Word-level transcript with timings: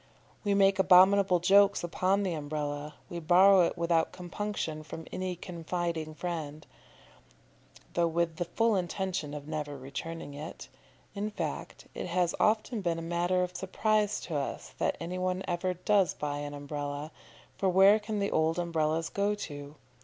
We 0.43 0.55
make 0.55 0.79
abominable 0.79 1.39
jokes 1.39 1.83
upon 1.83 2.23
the 2.23 2.33
Umbrella; 2.33 2.95
we 3.07 3.19
borrow 3.19 3.61
it 3.67 3.77
without 3.77 4.11
compunction 4.11 4.81
from 4.81 5.05
any 5.11 5.35
confiding 5.35 6.15
friend, 6.15 6.65
though 7.93 8.07
with 8.07 8.37
the 8.37 8.45
full 8.45 8.75
intention 8.75 9.35
of 9.35 9.47
never 9.47 9.77
returning 9.77 10.33
it 10.33 10.69
in 11.13 11.29
fact, 11.29 11.85
it 11.93 12.07
has 12.07 12.33
often 12.39 12.81
been 12.81 12.97
a 12.97 13.01
matter 13.03 13.43
of 13.43 13.55
surprise 13.55 14.19
to 14.21 14.35
us 14.35 14.73
that 14.79 14.97
any 14.99 15.19
one 15.19 15.43
ever 15.47 15.75
does 15.75 16.15
buy 16.15 16.39
an 16.39 16.55
Umbrella, 16.55 17.11
for 17.55 17.69
where 17.69 17.99
can 17.99 18.17
the 18.17 18.31
old 18.31 18.57
Umbrellas 18.57 19.07
go 19.07 19.35
to? 19.35 19.75